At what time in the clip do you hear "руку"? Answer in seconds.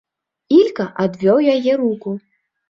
1.83-2.17